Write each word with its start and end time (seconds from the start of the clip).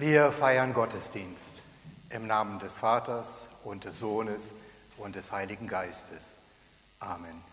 Wir 0.00 0.32
feiern 0.32 0.72
Gottesdienst 0.72 1.52
im 2.08 2.26
Namen 2.26 2.58
des 2.58 2.78
Vaters 2.78 3.44
und 3.64 3.84
des 3.84 3.98
Sohnes 3.98 4.54
und 4.96 5.14
des 5.14 5.30
Heiligen 5.30 5.66
Geistes. 5.66 6.32
Amen. 7.00 7.44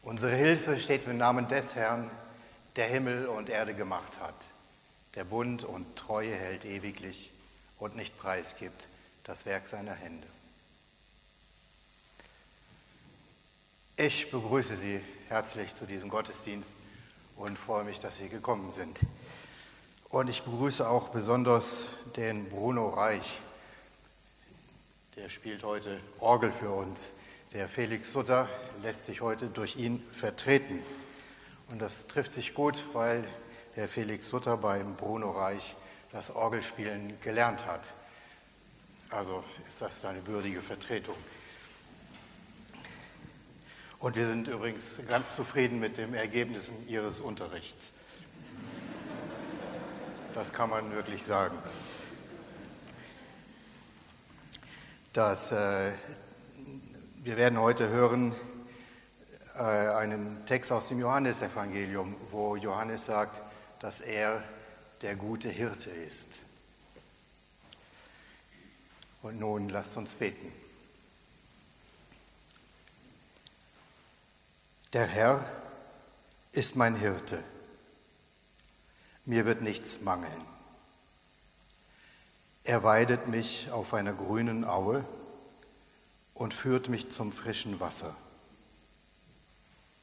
Unsere 0.00 0.34
Hilfe 0.34 0.80
steht 0.80 1.06
im 1.06 1.18
Namen 1.18 1.46
des 1.46 1.74
Herrn, 1.74 2.10
der 2.76 2.86
Himmel 2.86 3.26
und 3.26 3.50
Erde 3.50 3.74
gemacht 3.74 4.14
hat, 4.18 4.34
der 5.14 5.24
Bund 5.24 5.62
und 5.62 5.94
Treue 5.94 6.34
hält 6.34 6.64
ewiglich 6.64 7.30
und 7.78 7.96
nicht 7.96 8.18
preisgibt 8.18 8.88
das 9.24 9.44
Werk 9.44 9.68
seiner 9.68 9.92
Hände. 9.92 10.26
Ich 13.98 14.30
begrüße 14.30 14.74
Sie 14.74 15.04
herzlich 15.28 15.74
zu 15.74 15.84
diesem 15.84 16.08
Gottesdienst 16.08 16.70
und 17.36 17.58
freue 17.58 17.84
mich, 17.84 18.00
dass 18.00 18.16
Sie 18.16 18.30
gekommen 18.30 18.72
sind. 18.72 19.00
Und 20.10 20.28
ich 20.28 20.42
begrüße 20.42 20.88
auch 20.88 21.10
besonders 21.10 21.86
den 22.16 22.50
Bruno 22.50 22.88
Reich. 22.88 23.38
Der 25.14 25.28
spielt 25.28 25.62
heute 25.62 26.00
Orgel 26.18 26.50
für 26.50 26.70
uns. 26.70 27.12
Der 27.52 27.68
Felix 27.68 28.12
Sutter 28.12 28.48
lässt 28.82 29.04
sich 29.04 29.20
heute 29.20 29.46
durch 29.46 29.76
ihn 29.76 30.02
vertreten. 30.10 30.82
Und 31.68 31.80
das 31.80 32.08
trifft 32.08 32.32
sich 32.32 32.54
gut, 32.54 32.82
weil 32.92 33.22
der 33.76 33.88
Felix 33.88 34.28
Sutter 34.28 34.56
beim 34.56 34.96
Bruno 34.96 35.30
Reich 35.30 35.76
das 36.10 36.34
Orgelspielen 36.34 37.20
gelernt 37.20 37.66
hat. 37.66 37.92
Also 39.10 39.44
ist 39.68 39.80
das 39.80 40.04
eine 40.04 40.26
würdige 40.26 40.60
Vertretung. 40.60 41.14
Und 44.00 44.16
wir 44.16 44.26
sind 44.26 44.48
übrigens 44.48 44.82
ganz 45.06 45.36
zufrieden 45.36 45.78
mit 45.78 45.98
den 45.98 46.14
Ergebnissen 46.14 46.88
Ihres 46.88 47.20
Unterrichts. 47.20 47.90
Das 50.34 50.52
kann 50.52 50.70
man 50.70 50.92
wirklich 50.92 51.26
sagen. 51.26 51.58
Das, 55.12 55.50
äh, 55.50 55.90
wir 57.24 57.36
werden 57.36 57.58
heute 57.58 57.88
hören 57.88 58.32
äh, 59.56 59.60
einen 59.60 60.46
Text 60.46 60.70
aus 60.70 60.86
dem 60.86 61.00
Johannesevangelium, 61.00 62.14
wo 62.30 62.54
Johannes 62.54 63.06
sagt, 63.06 63.40
dass 63.80 64.00
er 64.00 64.40
der 65.02 65.16
gute 65.16 65.48
Hirte 65.48 65.90
ist. 65.90 66.38
Und 69.22 69.40
nun 69.40 69.68
lasst 69.68 69.96
uns 69.96 70.14
beten. 70.14 70.52
Der 74.92 75.06
Herr 75.06 75.44
ist 76.52 76.76
mein 76.76 76.94
Hirte 76.94 77.42
mir 79.30 79.46
wird 79.46 79.62
nichts 79.62 80.00
mangeln. 80.00 80.44
Er 82.64 82.82
weidet 82.82 83.28
mich 83.28 83.70
auf 83.70 83.94
einer 83.94 84.12
grünen 84.12 84.64
Aue 84.64 85.04
und 86.34 86.52
führt 86.52 86.88
mich 86.88 87.10
zum 87.12 87.32
frischen 87.32 87.78
Wasser. 87.78 88.12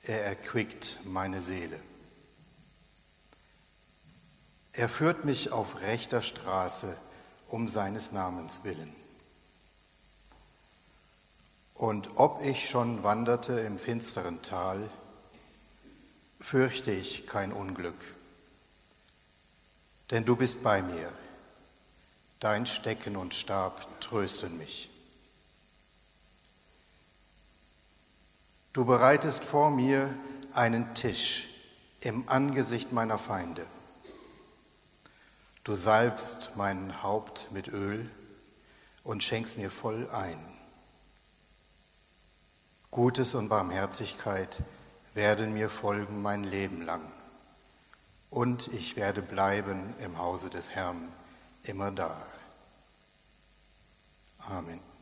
Er 0.01 0.24
erquickt 0.24 1.00
meine 1.04 1.42
Seele. 1.42 1.78
Er 4.72 4.88
führt 4.88 5.25
mich 5.25 5.51
auf 5.51 5.81
rechter 5.81 6.22
Straße 6.22 6.96
um 7.50 7.68
seines 7.68 8.13
Namens 8.13 8.62
willen. 8.63 8.96
Und 11.74 12.12
ob 12.16 12.42
ich 12.46 12.69
schon 12.69 13.04
wanderte 13.04 13.60
im 13.60 13.78
finsteren 13.78 14.42
Tal, 14.42 14.90
fürchte 16.40 16.92
ich 16.92 17.28
kein 17.28 17.51
Unglück 17.51 18.17
denn 20.12 20.25
du 20.25 20.36
bist 20.36 20.63
bei 20.63 20.81
mir. 20.81 21.12
Dein 22.39 22.65
Stecken 22.65 23.18
und 23.18 23.33
Stab 23.33 24.00
trösten 24.00 24.57
mich. 24.57 24.89
Du 28.74 28.86
bereitest 28.86 29.44
vor 29.44 29.71
mir 29.71 30.13
einen 30.54 30.94
Tisch 30.94 31.48
im 32.00 32.30
Angesicht 32.30 32.92
meiner 32.92 33.18
Feinde. 33.18 33.65
Du 35.63 35.75
salbst 35.75 36.51
mein 36.56 37.01
Haupt 37.01 37.51
mit 37.51 37.68
Öl 37.68 38.10
und 39.03 39.24
schenkst 39.24 39.57
mir 39.57 39.71
voll 39.71 40.10
ein. 40.12 40.39
Gutes 42.92 43.33
und 43.33 43.50
Barmherzigkeit 43.50 44.60
werden 45.13 45.53
mir 45.53 45.69
folgen 45.69 46.21
mein 46.21 46.44
Leben 46.44 46.83
lang 46.83 47.01
und 48.29 48.68
ich 48.68 48.95
werde 48.95 49.21
bleiben 49.21 49.94
im 50.00 50.18
Hause 50.18 50.50
des 50.50 50.71
Herrn 50.71 51.12
immer 51.63 51.91
da. 51.91 52.25
Amen. 54.39 54.97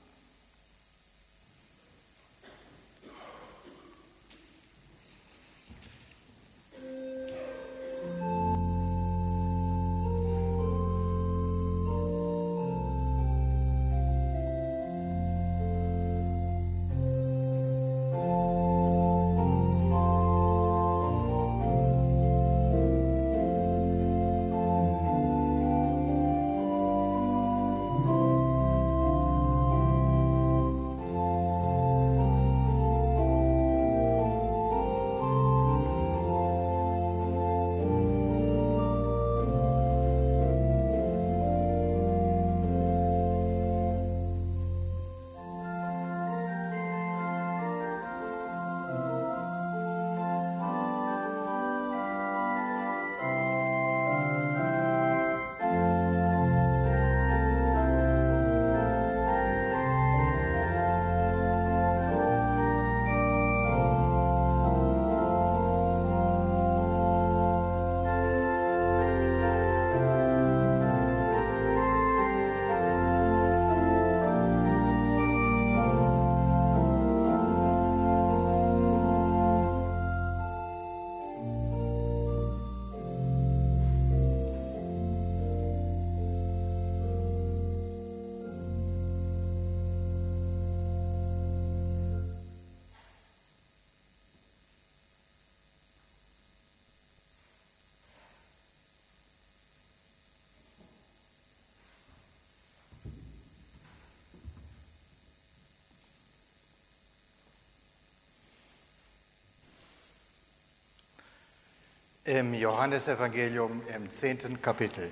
Im 112.26 112.56
Johannesevangelium 112.56 113.84
im 113.96 114.12
zehnten 114.12 114.60
Kapitel 114.60 115.12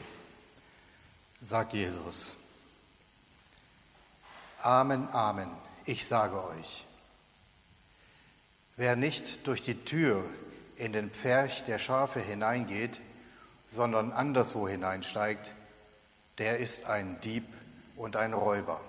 sagt 1.44 1.74
Jesus, 1.74 2.36
Amen, 4.63 5.07
Amen, 5.12 5.51
ich 5.86 6.07
sage 6.07 6.44
euch, 6.44 6.88
wer 8.77 8.95
nicht 8.95 9.45
durch 9.45 9.62
die 9.62 9.86
Tür 9.86 10.25
in 10.77 10.92
den 10.92 11.12
Pferch 11.12 11.63
der 11.65 11.77
Schafe 11.77 12.19
hineingeht, 12.19 13.00
sondern 13.71 14.12
anderswo 14.12 14.68
hineinsteigt, 14.68 15.51
der 16.39 16.57
ist 16.57 16.86
ein 16.86 17.21
Dieb 17.21 17.45
und 17.95 18.15
ein 18.15 18.33
Räuber. 18.33 18.81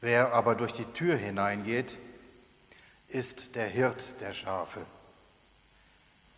Wer 0.00 0.32
aber 0.32 0.56
durch 0.56 0.72
die 0.72 0.92
Tür 0.94 1.16
hineingeht, 1.16 1.96
ist 3.06 3.54
der 3.54 3.68
Hirt 3.68 4.20
der 4.20 4.32
Schafe. 4.32 4.84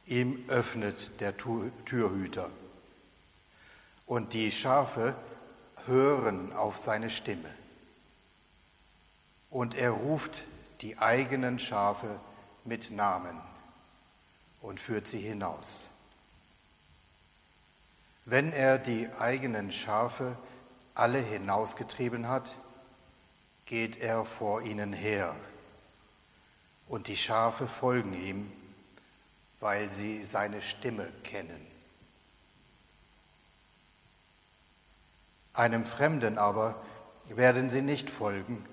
Ihm 0.06 0.44
öffnet 0.49 1.20
der 1.20 1.37
Türhüter. 1.37 2.50
und 4.11 4.32
die 4.32 4.50
Schafe 4.50 5.14
hören 5.87 6.52
auf 6.52 6.76
seine 6.79 7.11
Stimme. 7.11 7.55
Und 9.50 9.76
er 9.76 9.93
ruft 9.93 10.43
die 10.81 10.99
eigenen 10.99 11.61
Schafe 11.61 12.19
mit 12.64 12.91
Namen 12.91 13.41
und 14.61 14.81
führt 14.81 15.06
sie 15.06 15.20
hinaus. 15.20 15.87
Wenn 18.25 18.52
er 18.52 18.79
die 18.79 19.08
eigenen 19.20 19.70
Schafe 19.70 20.37
alle 20.94 21.20
hinausgetrieben 21.20 22.26
hat, 22.26 22.56
geht 23.64 24.00
er 24.00 24.25
vor 24.25 24.62
ihnen 24.62 24.93
her, 24.93 25.37
und 26.88 27.06
die 27.06 27.17
Schafe 27.17 27.69
folgen 27.69 28.12
ihm, 28.12 28.52
weil 29.61 29.91
sie 29.91 30.25
seine 30.25 30.62
Stimme 30.62 31.07
kennen. 31.23 31.67
Einem 35.53 35.85
Fremden 35.85 36.39
aber 36.39 36.83
werden 37.29 37.71
sie 37.71 37.83
nicht 37.83 38.09
folgen, 38.09 38.65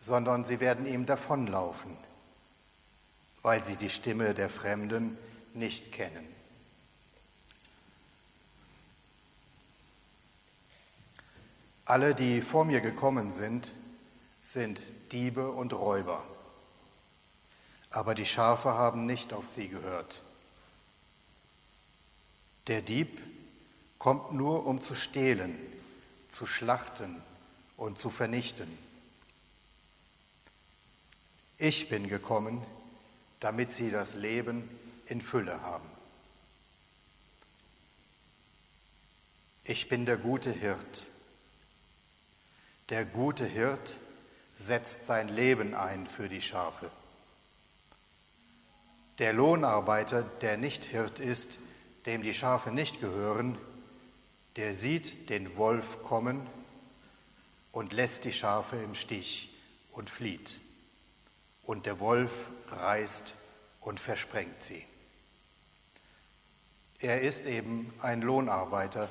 sondern 0.00 0.44
sie 0.44 0.60
werden 0.60 0.86
ihm 0.86 1.06
davonlaufen, 1.06 1.96
weil 3.42 3.62
sie 3.62 3.76
die 3.76 3.90
Stimme 3.90 4.34
der 4.34 4.48
Fremden 4.48 5.16
nicht 5.54 5.92
kennen. 5.92 6.26
Alle, 11.84 12.14
die 12.14 12.40
vor 12.40 12.64
mir 12.64 12.80
gekommen 12.80 13.32
sind, 13.32 13.72
sind 14.42 14.82
Diebe 15.12 15.50
und 15.50 15.72
Räuber, 15.72 16.24
aber 17.92 18.14
die 18.14 18.26
Schafe 18.26 18.70
haben 18.70 19.06
nicht 19.06 19.32
auf 19.32 19.48
sie 19.50 19.68
gehört. 19.68 20.20
Der 22.66 22.80
Dieb 22.80 23.20
kommt 23.98 24.32
nur, 24.32 24.66
um 24.66 24.80
zu 24.80 24.94
stehlen, 24.94 25.58
zu 26.28 26.46
schlachten 26.46 27.22
und 27.76 27.98
zu 27.98 28.10
vernichten. 28.10 28.78
Ich 31.58 31.88
bin 31.88 32.08
gekommen, 32.08 32.62
damit 33.40 33.74
sie 33.74 33.90
das 33.90 34.14
Leben 34.14 34.68
in 35.06 35.20
Fülle 35.20 35.60
haben. 35.62 35.88
Ich 39.64 39.88
bin 39.88 40.06
der 40.06 40.16
gute 40.16 40.50
Hirt. 40.50 41.06
Der 42.88 43.04
gute 43.04 43.46
Hirt 43.46 43.94
setzt 44.56 45.06
sein 45.06 45.28
Leben 45.28 45.74
ein 45.74 46.06
für 46.06 46.28
die 46.28 46.42
Schafe. 46.42 46.90
Der 49.18 49.32
Lohnarbeiter, 49.32 50.22
der 50.22 50.56
nicht 50.56 50.86
Hirt 50.86 51.20
ist, 51.20 51.58
dem 52.06 52.22
die 52.22 52.34
Schafe 52.34 52.70
nicht 52.70 53.00
gehören, 53.00 53.58
der 54.56 54.74
sieht 54.74 55.30
den 55.30 55.56
Wolf 55.56 56.02
kommen 56.02 56.46
und 57.72 57.92
lässt 57.92 58.24
die 58.24 58.32
Schafe 58.32 58.76
im 58.76 58.94
Stich 58.94 59.50
und 59.92 60.10
flieht. 60.10 60.58
Und 61.64 61.86
der 61.86 62.00
Wolf 62.00 62.32
reißt 62.68 63.34
und 63.80 64.00
versprengt 64.00 64.62
sie. 64.62 64.84
Er 66.98 67.20
ist 67.20 67.44
eben 67.44 67.92
ein 68.00 68.22
Lohnarbeiter 68.22 69.08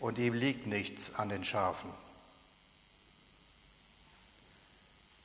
und 0.00 0.18
ihm 0.18 0.34
liegt 0.34 0.66
nichts 0.66 1.14
an 1.14 1.28
den 1.28 1.44
Schafen. 1.44 1.90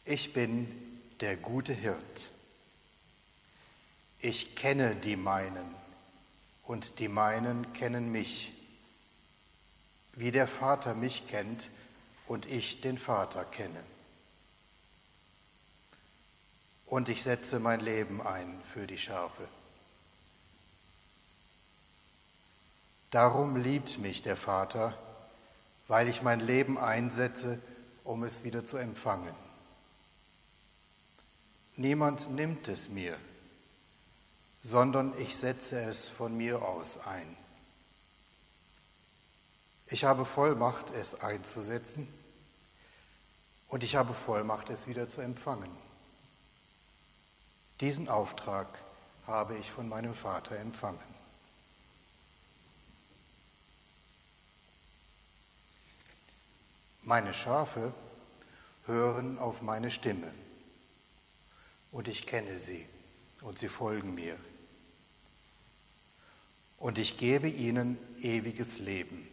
Ich 0.05 0.33
bin 0.33 0.67
der 1.19 1.35
gute 1.35 1.73
Hirt. 1.73 2.30
Ich 4.23 4.55
kenne 4.55 4.95
die 4.95 5.15
meinen 5.15 5.75
und 6.63 6.99
die 6.99 7.07
meinen 7.07 7.73
kennen 7.73 8.11
mich, 8.11 8.51
wie 10.13 10.29
der 10.29 10.47
Vater 10.47 10.93
mich 10.93 11.27
kennt 11.27 11.69
und 12.27 12.45
ich 12.45 12.81
den 12.81 12.99
Vater 12.99 13.43
kenne. 13.45 13.83
Und 16.85 17.09
ich 17.09 17.23
setze 17.23 17.59
mein 17.59 17.79
Leben 17.79 18.21
ein 18.21 18.61
für 18.71 18.85
die 18.85 18.99
Schafe. 18.99 19.47
Darum 23.09 23.55
liebt 23.55 23.97
mich 23.97 24.21
der 24.21 24.37
Vater, 24.37 24.93
weil 25.87 26.07
ich 26.07 26.21
mein 26.21 26.41
Leben 26.41 26.77
einsetze, 26.77 27.59
um 28.03 28.23
es 28.23 28.43
wieder 28.43 28.67
zu 28.67 28.77
empfangen. 28.77 29.33
Niemand 31.75 32.29
nimmt 32.29 32.67
es 32.67 32.89
mir, 32.89 33.17
sondern 34.61 35.17
ich 35.17 35.37
setze 35.37 35.81
es 35.81 36.07
von 36.07 36.35
mir 36.37 36.61
aus 36.61 36.99
ein. 37.05 37.37
Ich 39.87 40.03
habe 40.03 40.25
Vollmacht, 40.25 40.91
es 40.91 41.19
einzusetzen 41.21 42.07
und 43.67 43.83
ich 43.83 43.95
habe 43.95 44.13
Vollmacht, 44.13 44.69
es 44.69 44.87
wieder 44.87 45.09
zu 45.09 45.21
empfangen. 45.21 45.71
Diesen 47.81 48.07
Auftrag 48.07 48.67
habe 49.25 49.57
ich 49.57 49.71
von 49.71 49.89
meinem 49.89 50.13
Vater 50.13 50.57
empfangen. 50.57 50.99
Meine 57.01 57.33
Schafe 57.33 57.93
hören 58.85 59.39
auf 59.39 59.61
meine 59.63 59.89
Stimme 59.89 60.31
und 61.91 62.07
ich 62.07 62.27
kenne 62.27 62.59
sie 62.59 62.87
und 63.41 63.57
sie 63.57 63.69
folgen 63.69 64.13
mir. 64.13 64.37
Und 66.81 66.97
ich 66.97 67.17
gebe 67.17 67.47
ihnen 67.47 67.99
ewiges 68.23 68.79
Leben. 68.79 69.27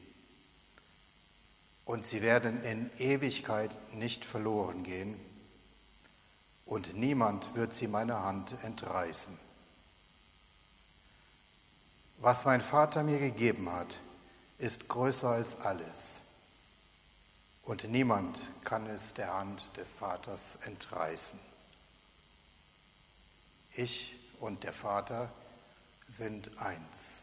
Und 1.86 2.04
sie 2.04 2.20
werden 2.20 2.62
in 2.62 2.90
Ewigkeit 2.98 3.70
nicht 3.94 4.26
verloren 4.26 4.84
gehen. 4.84 5.18
Und 6.66 6.94
niemand 6.94 7.54
wird 7.54 7.72
sie 7.72 7.88
meiner 7.88 8.22
Hand 8.22 8.52
entreißen. 8.62 9.32
Was 12.18 12.44
mein 12.44 12.60
Vater 12.60 13.02
mir 13.02 13.18
gegeben 13.18 13.72
hat, 13.72 13.98
ist 14.58 14.86
größer 14.86 15.30
als 15.30 15.58
alles. 15.58 16.20
Und 17.62 17.84
niemand 17.84 18.38
kann 18.62 18.86
es 18.88 19.14
der 19.14 19.32
Hand 19.32 19.62
des 19.78 19.90
Vaters 19.94 20.56
entreißen. 20.66 21.38
Ich 23.74 24.14
und 24.38 24.64
der 24.64 24.74
Vater 24.74 25.32
sind 26.10 26.50
eins. 26.58 27.17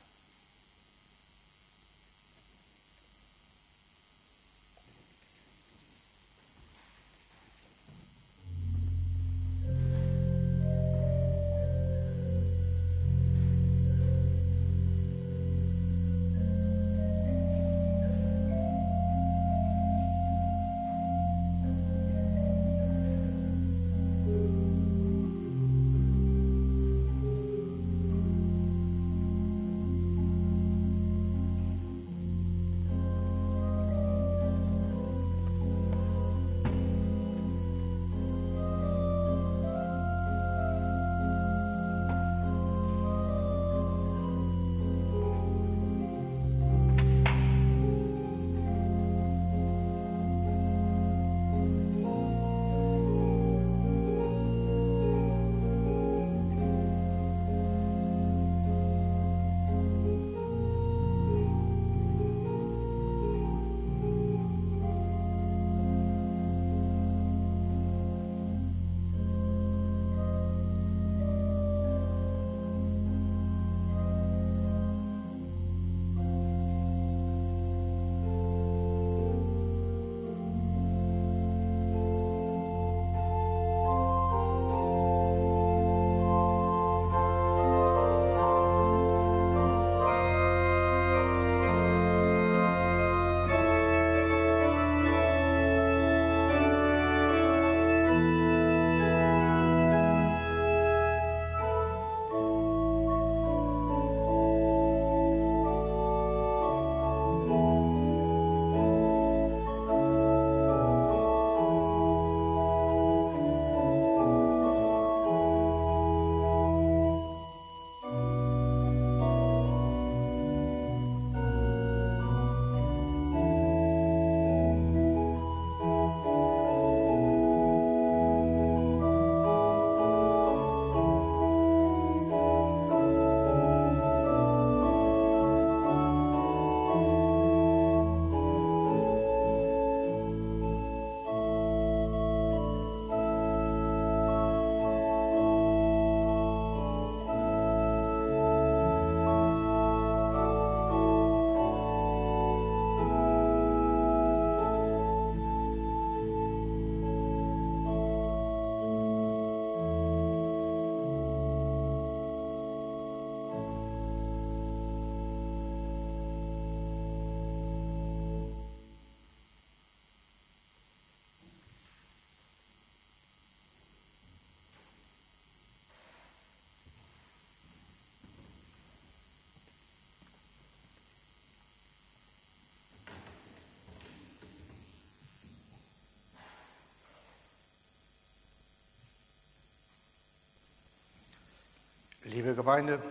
Liebe 192.36 192.54
Gemeinde, 192.54 193.02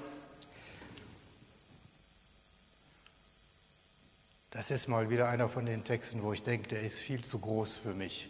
das 4.50 4.70
ist 4.70 4.86
mal 4.86 5.08
wieder 5.08 5.30
einer 5.30 5.48
von 5.48 5.64
den 5.64 5.82
Texten, 5.82 6.22
wo 6.22 6.34
ich 6.34 6.42
denke, 6.42 6.68
der 6.68 6.82
ist 6.82 6.98
viel 6.98 7.24
zu 7.24 7.38
groß 7.38 7.74
für 7.78 7.94
mich, 7.94 8.28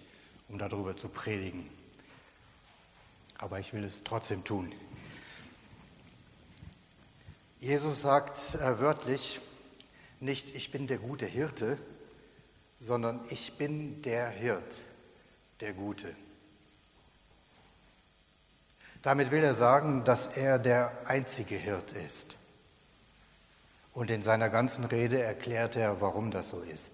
um 0.48 0.56
darüber 0.56 0.96
zu 0.96 1.08
predigen. 1.08 1.68
Aber 3.38 3.58
ich 3.58 3.72
will 3.72 3.82
es 3.82 4.04
trotzdem 4.04 4.44
tun. 4.44 4.72
Jesus 7.58 8.02
sagt 8.02 8.54
äh, 8.54 8.78
wörtlich 8.78 9.40
nicht, 10.20 10.54
ich 10.54 10.70
bin 10.70 10.86
der 10.86 10.98
gute 10.98 11.26
Hirte, 11.26 11.76
sondern 12.80 13.20
ich 13.30 13.54
bin 13.54 14.00
der 14.02 14.28
Hirt, 14.30 14.82
der 15.58 15.72
Gute. 15.72 16.14
Damit 19.04 19.30
will 19.30 19.44
er 19.44 19.54
sagen, 19.54 20.02
dass 20.04 20.26
er 20.28 20.58
der 20.58 20.90
einzige 21.04 21.56
Hirt 21.56 21.92
ist. 21.92 22.36
Und 23.92 24.10
in 24.10 24.22
seiner 24.22 24.48
ganzen 24.48 24.84
Rede 24.84 25.22
erklärt 25.22 25.76
er, 25.76 26.00
warum 26.00 26.30
das 26.30 26.48
so 26.48 26.60
ist. 26.62 26.90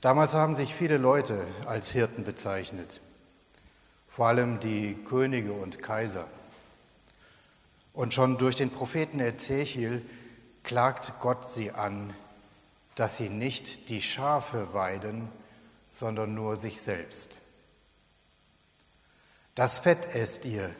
Damals 0.00 0.34
haben 0.34 0.56
sich 0.56 0.74
viele 0.74 0.98
Leute 0.98 1.46
als 1.64 1.88
Hirten 1.90 2.24
bezeichnet, 2.24 3.00
vor 4.10 4.26
allem 4.26 4.58
die 4.58 4.98
Könige 5.08 5.52
und 5.52 5.80
Kaiser. 5.80 6.26
Und 7.94 8.12
schon 8.12 8.38
durch 8.38 8.56
den 8.56 8.70
Propheten 8.70 9.20
Ezechiel 9.20 10.02
klagt 10.64 11.12
Gott 11.20 11.52
sie 11.52 11.70
an, 11.70 12.12
dass 12.96 13.18
sie 13.18 13.28
nicht 13.28 13.88
die 13.88 14.02
Schafe 14.02 14.74
weiden, 14.74 15.28
sondern 15.96 16.34
nur 16.34 16.56
sich 16.56 16.82
selbst. 16.82 17.38
Das 19.54 19.78
Fett 19.78 20.14
esst 20.14 20.46
ihr 20.46 20.70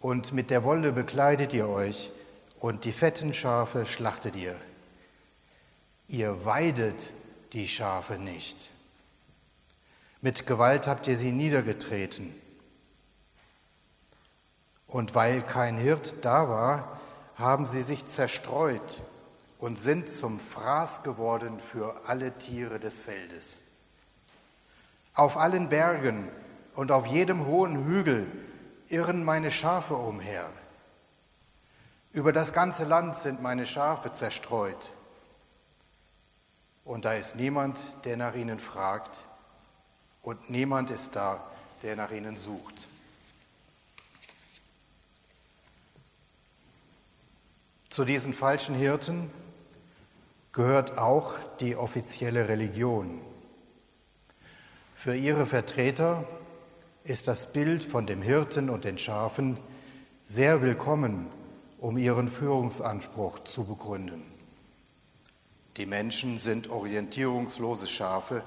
und 0.00 0.32
mit 0.32 0.50
der 0.50 0.64
Wolle 0.64 0.92
bekleidet 0.92 1.52
ihr 1.52 1.68
euch 1.68 2.10
und 2.58 2.84
die 2.86 2.92
fetten 2.92 3.34
Schafe 3.34 3.84
schlachtet 3.84 4.34
ihr. 4.34 4.56
Ihr 6.08 6.44
weidet 6.46 7.10
die 7.52 7.68
Schafe 7.68 8.14
nicht. 8.14 8.70
Mit 10.22 10.46
Gewalt 10.46 10.86
habt 10.86 11.06
ihr 11.06 11.18
sie 11.18 11.32
niedergetreten. 11.32 12.34
Und 14.86 15.14
weil 15.14 15.42
kein 15.42 15.76
Hirt 15.76 16.16
da 16.22 16.48
war, 16.48 16.98
haben 17.36 17.66
sie 17.66 17.82
sich 17.82 18.06
zerstreut 18.06 19.00
und 19.58 19.78
sind 19.78 20.08
zum 20.08 20.40
Fraß 20.40 21.02
geworden 21.02 21.60
für 21.60 21.94
alle 22.06 22.32
Tiere 22.38 22.80
des 22.80 22.98
Feldes. 22.98 23.58
Auf 25.14 25.36
allen 25.36 25.68
Bergen 25.68 26.28
und 26.78 26.92
auf 26.92 27.06
jedem 27.06 27.44
hohen 27.44 27.86
Hügel 27.86 28.28
irren 28.88 29.24
meine 29.24 29.50
Schafe 29.50 29.96
umher. 29.96 30.48
Über 32.12 32.32
das 32.32 32.52
ganze 32.52 32.84
Land 32.84 33.16
sind 33.16 33.42
meine 33.42 33.66
Schafe 33.66 34.12
zerstreut. 34.12 34.92
Und 36.84 37.04
da 37.04 37.14
ist 37.14 37.34
niemand, 37.34 37.80
der 38.04 38.16
nach 38.16 38.36
ihnen 38.36 38.60
fragt, 38.60 39.24
und 40.22 40.50
niemand 40.50 40.90
ist 40.90 41.16
da, 41.16 41.42
der 41.82 41.96
nach 41.96 42.12
ihnen 42.12 42.36
sucht. 42.36 42.86
Zu 47.90 48.04
diesen 48.04 48.32
falschen 48.32 48.76
Hirten 48.76 49.32
gehört 50.52 50.96
auch 50.96 51.34
die 51.58 51.74
offizielle 51.74 52.46
Religion. 52.46 53.20
Für 54.94 55.16
ihre 55.16 55.44
Vertreter 55.44 56.24
ist 57.08 57.26
das 57.26 57.50
Bild 57.50 57.84
von 57.84 58.06
dem 58.06 58.20
Hirten 58.20 58.68
und 58.68 58.84
den 58.84 58.98
Schafen 58.98 59.56
sehr 60.26 60.60
willkommen, 60.60 61.26
um 61.78 61.96
ihren 61.96 62.28
Führungsanspruch 62.28 63.44
zu 63.44 63.64
begründen. 63.64 64.22
Die 65.78 65.86
Menschen 65.86 66.38
sind 66.38 66.68
orientierungslose 66.68 67.86
Schafe 67.88 68.42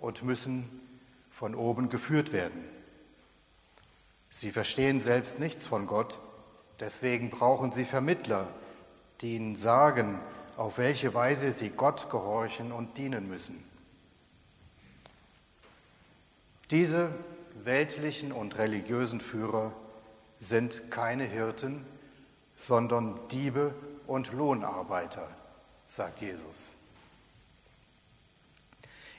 und 0.00 0.24
müssen 0.24 0.68
von 1.30 1.54
oben 1.54 1.90
geführt 1.90 2.32
werden. 2.32 2.64
Sie 4.30 4.50
verstehen 4.50 5.00
selbst 5.00 5.38
nichts 5.38 5.68
von 5.68 5.86
Gott, 5.86 6.18
deswegen 6.80 7.30
brauchen 7.30 7.70
sie 7.70 7.84
Vermittler, 7.84 8.48
die 9.20 9.36
ihnen 9.36 9.54
sagen, 9.54 10.18
auf 10.56 10.76
welche 10.76 11.14
Weise 11.14 11.52
sie 11.52 11.70
Gott 11.70 12.10
gehorchen 12.10 12.72
und 12.72 12.98
dienen 12.98 13.28
müssen. 13.28 13.62
Diese 16.72 17.12
weltlichen 17.64 18.32
und 18.32 18.58
religiösen 18.58 19.20
Führer 19.20 19.72
sind 20.40 20.90
keine 20.90 21.24
Hirten, 21.24 21.84
sondern 22.56 23.18
Diebe 23.28 23.74
und 24.06 24.32
Lohnarbeiter, 24.32 25.28
sagt 25.88 26.20
Jesus. 26.20 26.72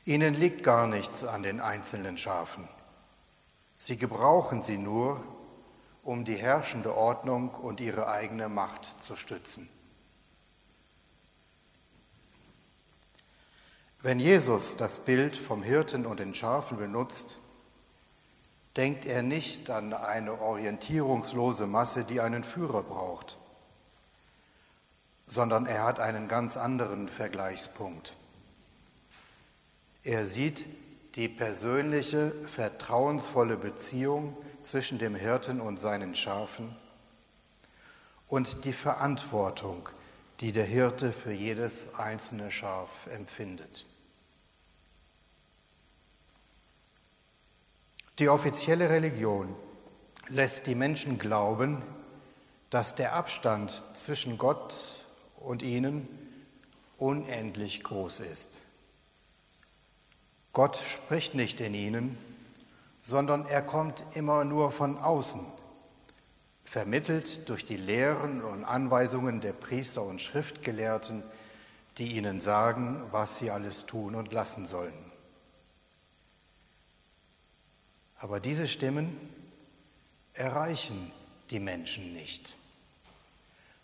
Ihnen 0.05 0.33
liegt 0.33 0.63
gar 0.63 0.87
nichts 0.87 1.23
an 1.23 1.43
den 1.43 1.61
einzelnen 1.61 2.17
Schafen. 2.17 2.67
Sie 3.77 3.97
gebrauchen 3.97 4.63
sie 4.63 4.77
nur, 4.77 5.23
um 6.03 6.25
die 6.25 6.35
herrschende 6.35 6.95
Ordnung 6.95 7.49
und 7.49 7.79
ihre 7.79 8.09
eigene 8.09 8.49
Macht 8.49 8.93
zu 9.05 9.15
stützen. 9.15 9.69
Wenn 14.01 14.19
Jesus 14.19 14.75
das 14.75 14.99
Bild 14.99 15.37
vom 15.37 15.63
Hirten 15.63 16.05
und 16.05 16.19
den 16.19 16.35
Schafen 16.35 16.77
benutzt, 16.77 17.37
denkt 18.75 19.05
er 19.05 19.21
nicht 19.21 19.69
an 19.69 19.93
eine 19.93 20.39
orientierungslose 20.41 21.67
Masse, 21.67 22.03
die 22.03 22.21
einen 22.21 22.43
Führer 22.43 22.83
braucht, 22.83 23.37
sondern 25.27 25.65
er 25.65 25.83
hat 25.83 25.99
einen 25.99 26.27
ganz 26.27 26.57
anderen 26.57 27.07
Vergleichspunkt. 27.07 28.13
Er 30.03 30.25
sieht 30.25 30.65
die 31.15 31.29
persönliche, 31.29 32.31
vertrauensvolle 32.47 33.57
Beziehung 33.57 34.35
zwischen 34.63 34.97
dem 34.97 35.15
Hirten 35.15 35.61
und 35.61 35.79
seinen 35.79 36.15
Schafen 36.15 36.75
und 38.27 38.65
die 38.65 38.73
Verantwortung, 38.73 39.89
die 40.39 40.51
der 40.51 40.65
Hirte 40.65 41.13
für 41.13 41.31
jedes 41.31 41.93
einzelne 41.95 42.49
Schaf 42.49 42.89
empfindet. 43.11 43.85
Die 48.19 48.29
offizielle 48.29 48.91
Religion 48.91 49.55
lässt 50.27 50.67
die 50.67 50.75
Menschen 50.75 51.17
glauben, 51.17 51.81
dass 52.69 52.93
der 52.93 53.13
Abstand 53.13 53.83
zwischen 53.95 54.37
Gott 54.37 54.75
und 55.37 55.63
ihnen 55.63 56.07
unendlich 56.99 57.83
groß 57.83 58.19
ist. 58.19 58.59
Gott 60.53 60.77
spricht 60.77 61.33
nicht 61.33 61.59
in 61.59 61.73
ihnen, 61.73 62.17
sondern 63.01 63.47
er 63.47 63.63
kommt 63.63 64.03
immer 64.13 64.45
nur 64.45 64.71
von 64.71 64.99
außen, 64.99 65.41
vermittelt 66.65 67.49
durch 67.49 67.65
die 67.65 67.77
Lehren 67.77 68.43
und 68.43 68.63
Anweisungen 68.63 69.41
der 69.41 69.53
Priester 69.53 70.03
und 70.03 70.21
Schriftgelehrten, 70.21 71.23
die 71.97 72.11
ihnen 72.15 72.41
sagen, 72.41 73.01
was 73.09 73.39
sie 73.39 73.49
alles 73.49 73.87
tun 73.87 74.13
und 74.13 74.31
lassen 74.31 74.67
sollen. 74.67 75.02
Aber 78.23 78.39
diese 78.39 78.69
Stimmen 78.69 79.17
erreichen 80.31 81.11
die 81.49 81.59
Menschen 81.59 82.13
nicht. 82.13 82.55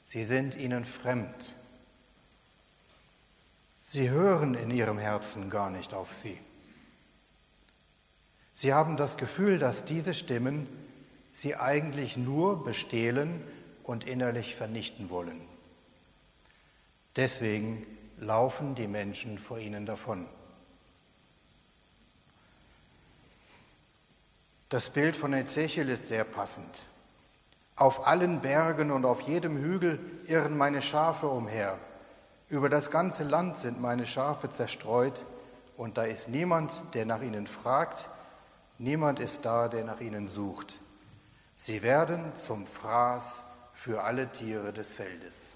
Sie 0.06 0.24
sind 0.24 0.56
ihnen 0.56 0.86
fremd. 0.86 1.54
Sie 3.84 4.10
hören 4.10 4.56
in 4.56 4.72
ihrem 4.72 4.98
Herzen 4.98 5.50
gar 5.50 5.70
nicht 5.70 5.94
auf 5.94 6.14
sie. 6.14 6.38
Sie 8.56 8.74
haben 8.74 8.96
das 8.96 9.18
Gefühl, 9.18 9.60
dass 9.60 9.84
diese 9.84 10.14
Stimmen 10.14 10.68
sie 11.34 11.58
eigentlich 11.58 12.16
nur 12.16 12.64
bestehlen 12.64 13.44
und 13.84 14.08
innerlich 14.08 14.56
vernichten 14.56 15.10
wollen. 15.10 15.42
Deswegen 17.18 17.86
laufen 18.18 18.74
die 18.76 18.88
Menschen 18.88 19.38
vor 19.38 19.60
ihnen 19.60 19.86
davon. 19.86 20.28
Das 24.70 24.92
Bild 24.92 25.16
von 25.16 25.34
Ezechiel 25.34 25.90
ist 25.90 26.06
sehr 26.06 26.24
passend. 26.24 26.86
Auf 27.76 28.06
allen 28.06 28.40
Bergen 28.40 28.92
und 28.92 29.04
auf 29.04 29.22
jedem 29.22 29.58
Hügel 29.58 30.00
irren 30.28 30.56
meine 30.56 30.84
Schafe 30.84 31.28
umher. 31.28 31.80
Über 32.50 32.70
das 32.70 32.92
ganze 32.92 33.24
Land 33.24 33.58
sind 33.58 33.82
meine 33.82 34.06
Schafe 34.06 34.52
zerstreut 34.52 35.26
und 35.76 35.98
da 35.98 36.04
ist 36.04 36.28
niemand, 36.28 36.72
der 36.94 37.08
nach 37.08 37.22
ihnen 37.22 37.48
fragt, 37.48 38.10
niemand 38.78 39.20
ist 39.20 39.44
da, 39.44 39.70
der 39.70 39.86
nach 39.86 40.02
ihnen 40.02 40.30
sucht. 40.30 40.78
Sie 41.58 41.82
werden 41.82 42.36
zum 42.36 42.68
Fraß 42.68 43.42
für 43.74 44.04
alle 44.04 44.32
Tiere 44.32 44.72
des 44.72 44.94
Feldes. 44.94 45.56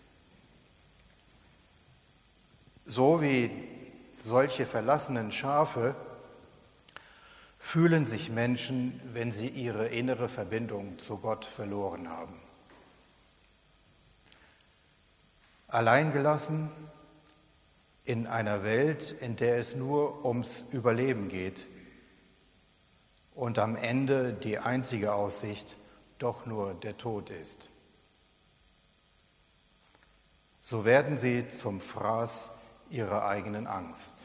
So 2.85 3.21
wie 3.21 3.51
solche 4.23 4.65
verlassenen 4.65 5.31
Schafe 5.31 5.93
fühlen 7.63 8.05
sich 8.05 8.29
Menschen, 8.29 8.99
wenn 9.13 9.31
sie 9.31 9.47
ihre 9.47 9.87
innere 9.87 10.27
Verbindung 10.27 10.99
zu 10.99 11.17
Gott 11.17 11.45
verloren 11.45 12.09
haben. 12.09 12.35
Alleingelassen 15.69 16.69
in 18.03 18.27
einer 18.27 18.63
Welt, 18.63 19.15
in 19.21 19.37
der 19.37 19.57
es 19.57 19.75
nur 19.75 20.25
ums 20.25 20.65
Überleben 20.71 21.29
geht 21.29 21.65
und 23.33 23.57
am 23.57 23.77
Ende 23.77 24.33
die 24.33 24.59
einzige 24.59 25.13
Aussicht 25.13 25.77
doch 26.19 26.45
nur 26.45 26.73
der 26.75 26.97
Tod 26.97 27.29
ist. 27.29 27.69
So 30.59 30.83
werden 30.83 31.17
sie 31.17 31.47
zum 31.47 31.79
Fraß 31.79 32.51
ihrer 32.89 33.25
eigenen 33.25 33.67
Angst. 33.67 34.22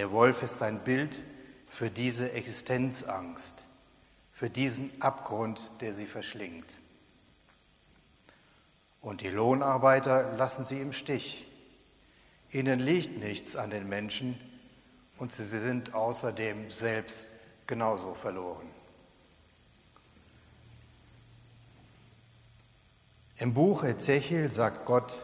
Der 0.00 0.12
Wolf 0.12 0.42
ist 0.42 0.62
ein 0.62 0.78
Bild 0.78 1.14
für 1.68 1.90
diese 1.90 2.32
Existenzangst, 2.32 3.52
für 4.32 4.48
diesen 4.48 4.90
Abgrund, 5.02 5.60
der 5.82 5.92
sie 5.92 6.06
verschlingt. 6.06 6.78
Und 9.02 9.20
die 9.20 9.28
Lohnarbeiter 9.28 10.38
lassen 10.38 10.64
sie 10.64 10.80
im 10.80 10.94
Stich. 10.94 11.46
Ihnen 12.50 12.80
liegt 12.80 13.18
nichts 13.18 13.56
an 13.56 13.68
den 13.68 13.90
Menschen 13.90 14.40
und 15.18 15.34
sie 15.34 15.44
sind 15.44 15.92
außerdem 15.92 16.70
selbst 16.70 17.26
genauso 17.66 18.14
verloren. 18.14 18.70
Im 23.36 23.52
Buch 23.52 23.84
Ezechiel 23.84 24.50
sagt 24.50 24.86
Gott, 24.86 25.20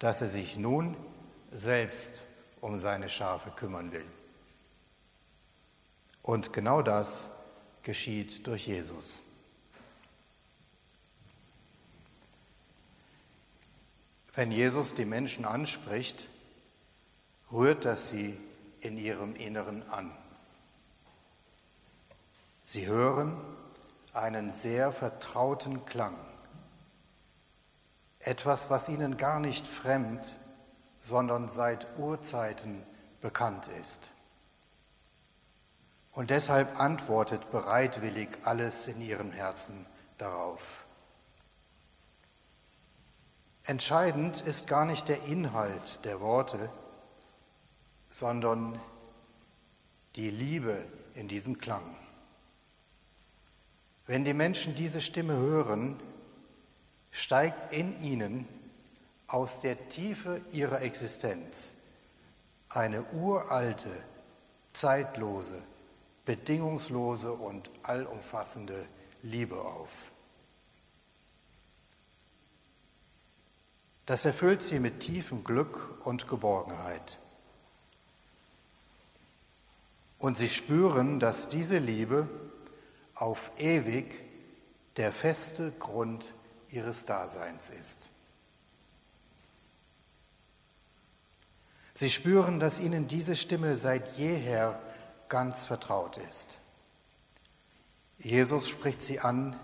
dass 0.00 0.22
er 0.22 0.28
sich 0.28 0.56
nun 0.56 0.96
selbst 1.52 2.10
um 2.62 2.78
seine 2.78 3.10
Schafe 3.10 3.50
kümmern 3.50 3.92
will. 3.92 4.06
Und 6.22 6.52
genau 6.52 6.80
das 6.80 7.28
geschieht 7.82 8.46
durch 8.46 8.66
Jesus. 8.66 9.18
Wenn 14.34 14.52
Jesus 14.52 14.94
die 14.94 15.04
Menschen 15.04 15.44
anspricht, 15.44 16.28
rührt 17.50 17.84
das 17.84 18.08
sie 18.08 18.38
in 18.80 18.96
ihrem 18.96 19.34
Inneren 19.34 19.86
an. 19.90 20.10
Sie 22.64 22.86
hören 22.86 23.36
einen 24.14 24.52
sehr 24.52 24.92
vertrauten 24.92 25.84
Klang, 25.84 26.16
etwas, 28.20 28.70
was 28.70 28.88
ihnen 28.88 29.16
gar 29.16 29.40
nicht 29.40 29.66
fremd, 29.66 30.38
sondern 31.02 31.48
seit 31.48 31.86
Urzeiten 31.98 32.82
bekannt 33.20 33.68
ist. 33.82 34.10
Und 36.12 36.30
deshalb 36.30 36.78
antwortet 36.78 37.50
bereitwillig 37.50 38.28
alles 38.44 38.86
in 38.86 39.00
ihrem 39.00 39.32
Herzen 39.32 39.86
darauf. 40.18 40.84
Entscheidend 43.64 44.40
ist 44.40 44.66
gar 44.66 44.84
nicht 44.84 45.08
der 45.08 45.22
Inhalt 45.24 46.04
der 46.04 46.20
Worte, 46.20 46.70
sondern 48.10 48.80
die 50.16 50.30
Liebe 50.30 50.84
in 51.14 51.28
diesem 51.28 51.58
Klang. 51.58 51.96
Wenn 54.06 54.24
die 54.24 54.34
Menschen 54.34 54.74
diese 54.74 55.00
Stimme 55.00 55.34
hören, 55.34 55.98
steigt 57.10 57.72
in 57.72 58.02
ihnen 58.02 58.46
aus 59.32 59.60
der 59.60 59.88
Tiefe 59.88 60.42
ihrer 60.52 60.82
Existenz 60.82 61.72
eine 62.68 63.02
uralte, 63.12 63.90
zeitlose, 64.74 65.62
bedingungslose 66.26 67.32
und 67.32 67.70
allumfassende 67.82 68.84
Liebe 69.22 69.58
auf. 69.58 69.90
Das 74.04 74.26
erfüllt 74.26 74.62
sie 74.62 74.80
mit 74.80 75.00
tiefem 75.00 75.44
Glück 75.44 76.04
und 76.04 76.28
Geborgenheit. 76.28 77.18
Und 80.18 80.36
sie 80.36 80.50
spüren, 80.50 81.20
dass 81.20 81.48
diese 81.48 81.78
Liebe 81.78 82.28
auf 83.14 83.50
ewig 83.56 84.18
der 84.98 85.10
feste 85.10 85.72
Grund 85.72 86.34
ihres 86.68 87.06
Daseins 87.06 87.70
ist. 87.70 88.11
Sie 92.02 92.10
spüren, 92.10 92.58
dass 92.58 92.80
ihnen 92.80 93.06
diese 93.06 93.36
Stimme 93.36 93.76
seit 93.76 94.18
jeher 94.18 94.76
ganz 95.28 95.62
vertraut 95.62 96.16
ist. 96.16 96.58
Jesus 98.18 98.68
spricht 98.68 99.04
sie 99.04 99.20
an 99.20 99.54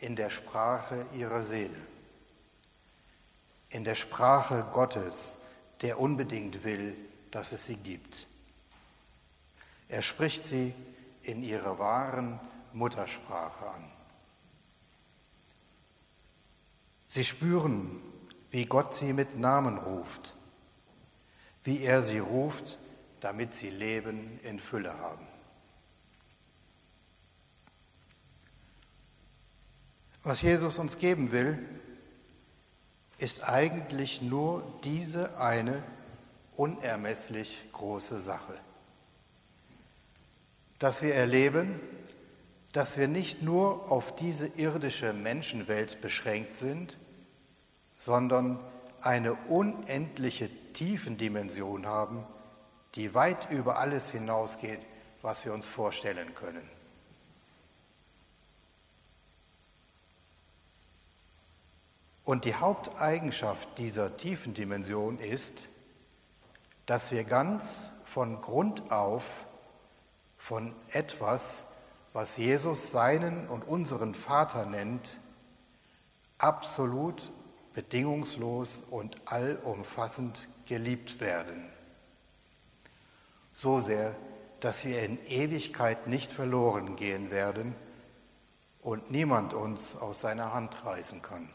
in 0.00 0.16
der 0.16 0.30
Sprache 0.30 1.06
ihrer 1.16 1.44
Seele 1.44 1.76
in 3.68 3.84
der 3.84 3.94
Sprache 3.94 4.66
Gottes, 4.72 5.36
der 5.80 6.00
unbedingt 6.00 6.64
will, 6.64 6.96
dass 7.30 7.52
es 7.52 7.66
sie 7.66 7.76
gibt. 7.76 8.26
Er 9.88 10.02
spricht 10.02 10.44
sie 10.44 10.74
in 11.22 11.44
ihrer 11.44 11.78
wahren 11.78 12.40
Muttersprache 12.72 13.64
an. 13.64 13.84
Sie 17.06 17.22
spüren, 17.22 18.00
wie 18.50 18.66
Gott 18.66 18.96
sie 18.96 19.12
mit 19.12 19.38
Namen 19.38 19.78
ruft, 19.78 20.34
wie 21.64 21.82
er 21.82 22.02
sie 22.02 22.18
ruft, 22.18 22.78
damit 23.20 23.54
sie 23.54 23.70
Leben 23.70 24.40
in 24.42 24.58
Fülle 24.58 24.98
haben. 24.98 25.26
Was 30.22 30.42
Jesus 30.42 30.78
uns 30.78 30.98
geben 30.98 31.32
will, 31.32 31.58
ist 33.16 33.42
eigentlich 33.42 34.22
nur 34.22 34.62
diese 34.84 35.38
eine 35.38 35.82
unermesslich 36.56 37.58
große 37.72 38.18
Sache. 38.20 38.54
Dass 40.78 41.02
wir 41.02 41.14
erleben, 41.14 41.80
dass 42.72 42.98
wir 42.98 43.08
nicht 43.08 43.42
nur 43.42 43.90
auf 43.90 44.14
diese 44.16 44.46
irdische 44.46 45.12
Menschenwelt 45.12 46.00
beschränkt 46.00 46.56
sind, 46.56 46.96
sondern 47.98 48.58
eine 49.00 49.34
unendliche 49.34 50.50
Tiefendimension 50.72 51.86
haben, 51.86 52.24
die 52.94 53.14
weit 53.14 53.50
über 53.50 53.78
alles 53.78 54.10
hinausgeht, 54.10 54.86
was 55.22 55.44
wir 55.44 55.52
uns 55.52 55.66
vorstellen 55.66 56.34
können. 56.34 56.68
Und 62.24 62.44
die 62.44 62.54
Haupteigenschaft 62.54 63.78
dieser 63.78 64.16
tiefen 64.16 64.54
Dimension 64.54 65.18
ist, 65.18 65.66
dass 66.86 67.10
wir 67.10 67.24
ganz 67.24 67.90
von 68.04 68.40
Grund 68.40 68.92
auf 68.92 69.24
von 70.38 70.72
etwas, 70.90 71.64
was 72.12 72.36
Jesus 72.36 72.90
seinen 72.90 73.48
und 73.48 73.66
unseren 73.66 74.14
Vater 74.14 74.64
nennt, 74.64 75.16
absolut, 76.38 77.30
bedingungslos 77.74 78.80
und 78.90 79.16
allumfassend 79.26 80.48
geliebt 80.70 81.18
werden. 81.18 81.68
So 83.56 83.80
sehr, 83.80 84.14
dass 84.60 84.84
wir 84.84 85.02
in 85.02 85.18
Ewigkeit 85.26 86.06
nicht 86.06 86.32
verloren 86.32 86.94
gehen 86.94 87.32
werden 87.32 87.74
und 88.80 89.10
niemand 89.10 89.52
uns 89.52 89.96
aus 89.96 90.20
seiner 90.20 90.54
Hand 90.54 90.84
reißen 90.84 91.22
kann. 91.22 91.50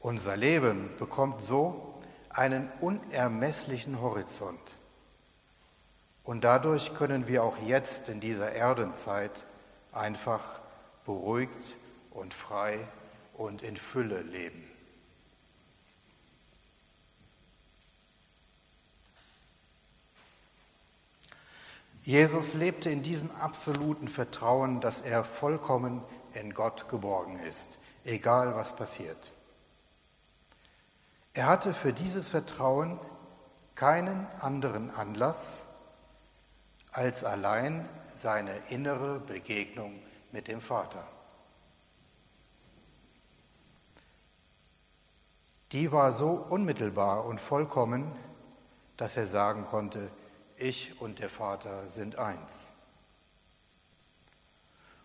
Unser 0.00 0.36
Leben 0.36 0.90
bekommt 0.98 1.42
so 1.42 1.94
einen 2.28 2.70
unermesslichen 2.82 4.02
Horizont. 4.02 4.60
Und 6.24 6.44
dadurch 6.44 6.94
können 6.94 7.26
wir 7.26 7.42
auch 7.42 7.56
jetzt 7.56 8.10
in 8.10 8.20
dieser 8.20 8.52
Erdenzeit 8.52 9.46
einfach 9.92 10.42
beruhigt 11.06 11.78
und 12.10 12.34
frei 12.34 12.86
und 13.40 13.62
in 13.62 13.78
Fülle 13.78 14.20
leben. 14.20 14.62
Jesus 22.02 22.52
lebte 22.52 22.90
in 22.90 23.02
diesem 23.02 23.30
absoluten 23.30 24.08
Vertrauen, 24.08 24.82
dass 24.82 25.00
er 25.00 25.24
vollkommen 25.24 26.02
in 26.34 26.52
Gott 26.52 26.90
geborgen 26.90 27.38
ist, 27.40 27.78
egal 28.04 28.54
was 28.54 28.76
passiert. 28.76 29.32
Er 31.32 31.46
hatte 31.46 31.72
für 31.72 31.94
dieses 31.94 32.28
Vertrauen 32.28 32.98
keinen 33.74 34.26
anderen 34.40 34.90
Anlass 34.90 35.64
als 36.92 37.24
allein 37.24 37.88
seine 38.14 38.54
innere 38.68 39.18
Begegnung 39.18 39.94
mit 40.30 40.46
dem 40.46 40.60
Vater. 40.60 41.06
Die 45.72 45.92
war 45.92 46.12
so 46.12 46.30
unmittelbar 46.30 47.24
und 47.24 47.40
vollkommen, 47.40 48.10
dass 48.96 49.16
er 49.16 49.26
sagen 49.26 49.66
konnte, 49.70 50.10
ich 50.56 51.00
und 51.00 51.20
der 51.20 51.30
Vater 51.30 51.88
sind 51.88 52.16
eins. 52.16 52.70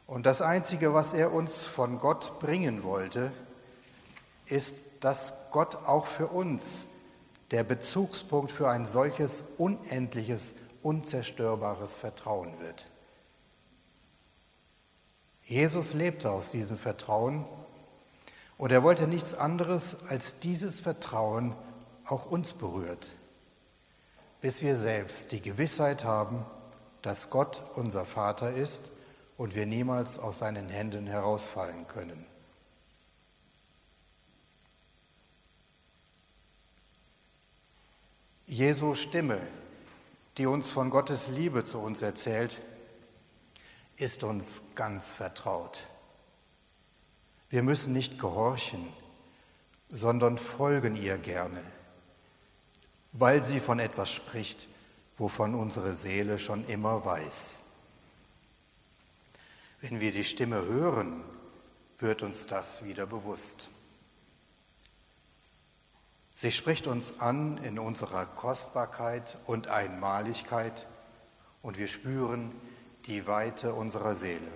Und 0.07 0.25
das 0.25 0.41
Einzige, 0.41 0.93
was 0.93 1.13
er 1.13 1.33
uns 1.33 1.65
von 1.65 1.99
Gott 1.99 2.39
bringen 2.39 2.83
wollte, 2.83 3.31
ist, 4.45 4.75
dass 4.99 5.33
Gott 5.51 5.75
auch 5.75 6.05
für 6.05 6.27
uns 6.27 6.87
der 7.51 7.63
Bezugspunkt 7.63 8.51
für 8.51 8.69
ein 8.69 8.85
solches 8.85 9.43
unendliches, 9.57 10.53
unzerstörbares 10.83 11.95
Vertrauen 11.95 12.59
wird. 12.59 12.85
Jesus 15.45 15.93
lebte 15.93 16.31
aus 16.31 16.51
diesem 16.51 16.77
Vertrauen 16.77 17.45
und 18.57 18.71
er 18.71 18.83
wollte 18.83 19.07
nichts 19.07 19.33
anderes, 19.33 19.97
als 20.07 20.39
dieses 20.39 20.79
Vertrauen 20.79 21.53
auch 22.05 22.25
uns 22.25 22.53
berührt, 22.53 23.11
bis 24.41 24.61
wir 24.61 24.77
selbst 24.77 25.31
die 25.31 25.41
Gewissheit 25.41 26.03
haben, 26.03 26.45
dass 27.01 27.29
Gott 27.29 27.61
unser 27.75 28.05
Vater 28.05 28.51
ist 28.51 28.81
und 29.37 29.55
wir 29.55 29.65
niemals 29.65 30.17
aus 30.17 30.39
seinen 30.39 30.69
Händen 30.69 31.07
herausfallen 31.07 31.87
können. 31.87 32.25
Jesu 38.47 38.93
Stimme, 38.93 39.39
die 40.37 40.45
uns 40.45 40.69
von 40.69 40.91
Gottes 40.91 41.27
Liebe 41.27 41.65
zu 41.65 41.79
uns 41.79 42.01
erzählt, 42.01 42.61
ist 43.97 44.23
uns 44.23 44.61
ganz 44.75 45.11
vertraut. 45.11 45.83
Wir 47.55 47.63
müssen 47.63 47.93
nicht 47.93 48.19
gehorchen, 48.19 48.85
sondern 49.89 50.37
folgen 50.37 50.97
ihr 50.97 51.17
gerne, 51.17 51.63
weil 53.13 53.45
sie 53.45 53.61
von 53.61 53.79
etwas 53.79 54.11
spricht, 54.11 54.67
wovon 55.17 55.55
unsere 55.55 55.95
Seele 55.95 56.37
schon 56.37 56.67
immer 56.67 57.05
weiß. 57.05 57.55
Wenn 59.79 60.01
wir 60.01 60.11
die 60.11 60.25
Stimme 60.25 60.65
hören, 60.65 61.23
wird 61.99 62.23
uns 62.23 62.45
das 62.45 62.83
wieder 62.83 63.05
bewusst. 63.05 63.69
Sie 66.35 66.51
spricht 66.51 66.87
uns 66.87 67.21
an 67.21 67.57
in 67.59 67.79
unserer 67.79 68.25
Kostbarkeit 68.25 69.37
und 69.47 69.69
Einmaligkeit 69.69 70.85
und 71.61 71.77
wir 71.77 71.87
spüren 71.87 72.51
die 73.05 73.27
Weite 73.27 73.73
unserer 73.75 74.15
Seele. 74.15 74.51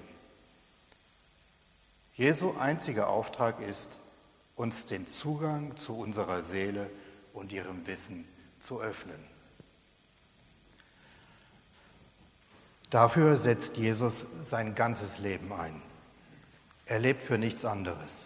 Jesu 2.19 2.53
einziger 2.59 3.07
Auftrag 3.07 3.61
ist, 3.61 3.87
uns 4.57 4.85
den 4.85 5.07
Zugang 5.07 5.77
zu 5.77 5.97
unserer 5.97 6.43
Seele 6.43 6.89
und 7.31 7.53
ihrem 7.53 7.87
Wissen 7.87 8.25
zu 8.61 8.81
öffnen. 8.81 9.23
Dafür 12.89 13.37
setzt 13.37 13.77
Jesus 13.77 14.25
sein 14.43 14.75
ganzes 14.75 15.19
Leben 15.19 15.53
ein. 15.53 15.81
Er 16.87 16.99
lebt 16.99 17.21
für 17.21 17.37
nichts 17.37 17.63
anderes. 17.63 18.25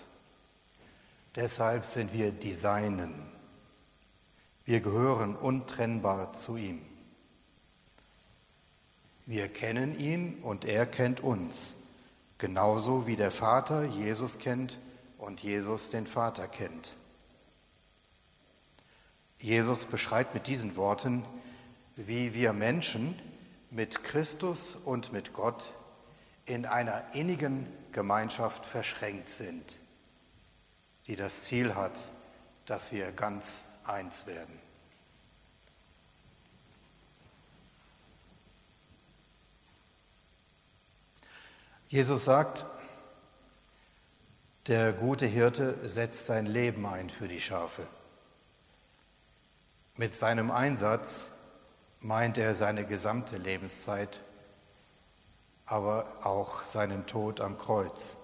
Deshalb 1.36 1.86
sind 1.86 2.14
wir 2.14 2.32
die 2.32 2.54
Seinen. 2.54 3.14
Wir 4.66 4.80
gehören 4.80 5.36
untrennbar 5.36 6.34
zu 6.34 6.58
ihm. 6.58 6.82
Wir 9.28 9.50
kennen 9.50 9.96
ihn 10.00 10.40
und 10.42 10.66
er 10.66 10.88
kennt 10.88 11.20
uns. 11.20 11.76
Genauso 12.44 13.08
wie 13.08 13.16
der 13.16 13.32
Vater 13.32 13.86
Jesus 13.86 14.38
kennt 14.38 14.78
und 15.18 15.42
Jesus 15.42 15.92
den 15.92 16.06
Vater 16.06 16.46
kennt. 16.50 16.94
Jesus 19.40 19.86
beschreibt 19.86 20.34
mit 20.34 20.48
diesen 20.48 20.76
Worten, 20.76 21.24
wie 21.96 22.34
wir 22.34 22.52
Menschen 22.52 23.18
mit 23.72 24.04
Christus 24.04 24.76
und 24.84 25.14
mit 25.14 25.32
Gott 25.32 25.72
in 26.46 26.66
einer 26.66 27.06
innigen 27.14 27.66
Gemeinschaft 27.94 28.66
verschränkt 28.66 29.30
sind, 29.30 29.80
die 31.08 31.16
das 31.16 31.44
Ziel 31.44 31.76
hat, 31.76 32.10
dass 32.66 32.92
wir 32.92 33.14
ganz 33.14 33.64
eins 33.86 34.28
werden. 34.28 34.63
Jesus 41.94 42.26
sagt, 42.26 42.66
der 44.66 44.94
gute 44.94 45.28
Hirte 45.28 45.88
setzt 45.88 46.26
sein 46.26 46.48
Leben 46.48 46.88
ein 46.88 47.12
für 47.12 47.28
die 47.28 47.40
Schafe. 47.40 47.86
Mit 49.96 50.16
seinem 50.16 50.50
Einsatz 50.50 51.26
meint 52.02 52.40
er 52.40 52.56
seine 52.56 52.88
gesamte 52.88 53.38
Lebenszeit, 53.38 54.22
aber 55.68 56.08
auch 56.24 56.64
seinen 56.72 57.06
Tod 57.06 57.40
am 57.40 57.60
Kreuz. 57.60 58.18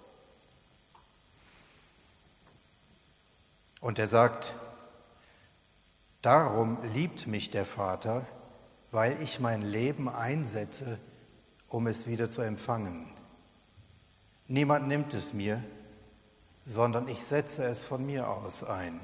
Und 3.81 3.99
er 3.99 4.07
sagt, 4.07 4.55
darum 6.23 6.79
liebt 6.95 7.27
mich 7.27 7.51
der 7.51 7.67
Vater, 7.67 8.25
weil 8.89 9.21
ich 9.21 9.39
mein 9.39 9.61
Leben 9.61 10.09
einsetze, 10.09 10.97
um 11.67 11.85
es 11.85 12.07
wieder 12.07 12.31
zu 12.31 12.41
empfangen. 12.41 13.13
Niemand 14.49 14.87
nimmt 14.87 15.13
es 15.13 15.31
mir, 15.31 15.63
sondern 16.65 17.07
ich 17.07 17.23
setze 17.23 17.63
es 17.65 17.83
von 17.83 18.03
mir 18.03 18.27
aus 18.27 18.63
ein. 18.63 18.99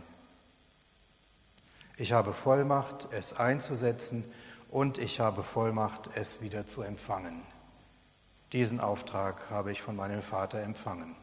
Ich 1.97 2.13
habe 2.13 2.33
Vollmacht, 2.33 3.07
es 3.11 3.33
einzusetzen 3.33 4.23
und 4.71 4.97
ich 4.97 5.19
habe 5.19 5.43
Vollmacht, 5.43 6.09
es 6.15 6.41
wieder 6.41 6.65
zu 6.65 6.81
empfangen. 6.81 7.43
Diesen 8.53 8.79
Auftrag 8.79 9.51
habe 9.51 9.71
ich 9.71 9.83
von 9.83 9.95
meinem 9.95 10.23
Vater 10.23 10.63
empfangen. 10.63 11.15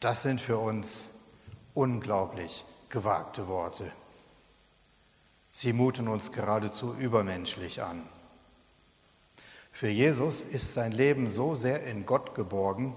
Das 0.00 0.22
sind 0.22 0.40
für 0.40 0.56
uns 0.56 1.04
unglaublich 1.74 2.64
gewagte 2.88 3.48
Worte. 3.48 3.92
Sie 5.52 5.74
muten 5.74 6.08
uns 6.08 6.32
geradezu 6.32 6.94
übermenschlich 6.94 7.82
an. 7.82 8.15
Für 9.78 9.88
Jesus 9.88 10.42
ist 10.42 10.72
sein 10.72 10.90
Leben 10.90 11.30
so 11.30 11.54
sehr 11.54 11.84
in 11.84 12.06
Gott 12.06 12.34
geborgen, 12.34 12.94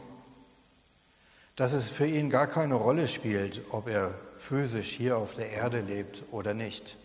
dass 1.57 1.73
es 1.73 1.89
für 1.89 2.05
ihn 2.05 2.29
gar 2.29 2.47
keine 2.47 2.75
Rolle 2.75 3.09
spielt, 3.09 3.59
ob 3.71 3.89
er 3.89 4.13
physisch 4.37 4.91
hier 4.91 5.17
auf 5.17 5.35
der 5.35 5.49
Erde 5.49 5.81
lebt 5.81 6.23
oder 6.31 6.53
nicht. 6.53 6.95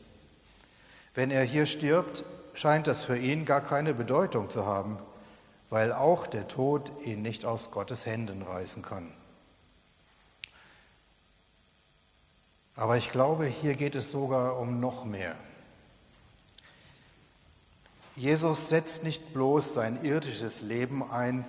Wenn 1.17 1.33
er 1.33 1.43
hier 1.43 1.67
stirbt, 1.67 2.25
scheint 2.55 2.87
das 2.87 3.03
für 3.03 3.19
ihn 3.19 3.47
gar 3.47 3.63
keine 3.63 3.95
Bedeutung 3.95 4.49
zu 4.49 4.65
haben, 4.65 4.97
weil 5.71 5.93
auch 5.93 6.29
der 6.29 6.47
Tod 6.47 6.93
ihn 7.05 7.23
nicht 7.23 7.45
aus 7.45 7.73
Gottes 7.73 8.07
Händen 8.07 8.43
reißen 8.43 8.81
kann. 8.81 9.11
Aber 12.77 12.97
ich 12.97 13.11
glaube, 13.11 13.47
hier 13.47 13.75
geht 13.75 13.97
es 13.97 14.13
sogar 14.13 14.57
um 14.57 14.79
noch 14.79 15.05
mehr. 15.05 15.35
Jesus 18.17 18.69
setzt 18.69 19.03
nicht 19.03 19.33
bloß 19.33 19.75
sein 19.75 20.05
irdisches 20.05 20.61
Leben 20.61 21.03
ein 21.11 21.45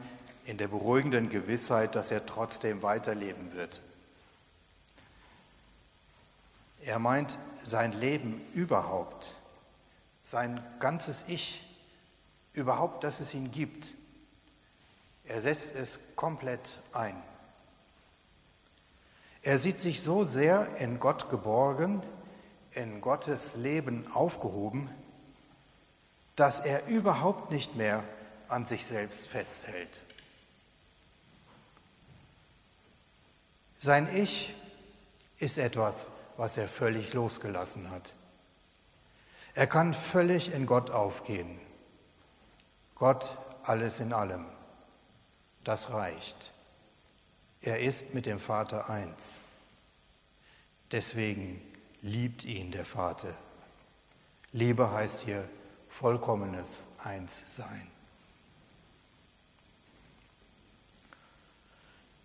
in 0.46 0.58
der 0.58 0.68
beruhigenden 0.68 1.30
Gewissheit, 1.30 1.96
dass 1.96 2.12
er 2.12 2.26
trotzdem 2.26 2.82
weiterleben 2.82 3.54
wird. 3.54 3.82
Er 6.84 7.00
meint 7.00 7.38
sein 7.64 7.94
Leben 7.94 8.42
überhaupt, 8.54 9.36
sein 10.24 10.64
ganzes 10.80 11.26
Ich, 11.28 11.62
überhaupt, 12.54 13.04
dass 13.04 13.20
es 13.20 13.34
ihn 13.34 13.52
gibt. 13.52 13.92
Er 15.26 15.42
setzt 15.42 15.76
es 15.76 16.00
komplett 16.16 16.78
ein. 16.94 17.16
Er 19.42 19.60
sieht 19.60 19.80
sich 19.80 20.02
so 20.02 20.26
sehr 20.26 20.78
in 20.78 21.00
Gott 21.00 21.30
geborgen, 21.30 22.02
in 22.74 23.02
Gottes 23.02 23.56
Leben 23.56 24.06
aufgehoben, 24.14 24.90
dass 26.36 26.60
er 26.60 26.88
überhaupt 26.88 27.52
nicht 27.52 27.76
mehr 27.76 28.04
an 28.48 28.66
sich 28.66 28.86
selbst 28.86 29.28
festhält. 29.28 30.02
Sein 33.80 34.14
Ich 34.16 34.54
ist 35.38 35.58
etwas, 35.58 36.08
was 36.38 36.58
er 36.58 36.68
völlig 36.68 37.14
losgelassen 37.14 37.92
hat. 37.92 38.14
Er 39.54 39.68
kann 39.68 39.94
völlig 39.94 40.52
in 40.52 40.66
Gott 40.66 40.92
aufgehen. 40.92 41.60
Gott 42.96 43.38
alles 43.64 44.00
in 44.00 44.12
allem. 44.12 44.46
Das 45.64 45.90
reicht. 45.92 46.52
Er 47.62 47.80
ist 47.80 48.14
mit 48.14 48.26
dem 48.26 48.40
Vater 48.40 48.90
eins. 48.90 49.36
Deswegen 50.92 51.62
liebt 52.02 52.44
ihn 52.44 52.72
der 52.72 52.86
Vater. 52.86 53.34
Liebe 54.52 54.92
heißt 54.92 55.22
hier 55.22 55.48
vollkommenes 56.00 56.84
Einssein. 57.04 57.88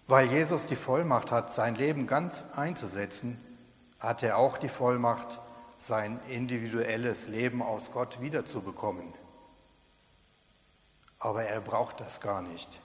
Weil 0.07 0.27
Jesus 0.27 0.67
die 0.67 0.77
Vollmacht 0.77 1.31
hat, 1.31 1.55
sein 1.55 1.77
Leben 1.77 2.09
ganz 2.09 2.45
einzusetzen, 2.57 3.39
hat 4.01 4.23
er 4.23 4.39
auch 4.39 4.59
die 4.59 4.69
Vollmacht, 4.69 5.39
sein 5.79 6.21
individuelles 6.29 7.29
Leben 7.29 7.63
aus 7.63 7.93
Gott 7.93 8.21
wiederzubekommen. 8.21 9.15
Aber 11.21 11.45
er 11.45 11.61
braucht 11.61 12.01
das 12.01 12.21
gar 12.21 12.43
nicht. 12.43 12.81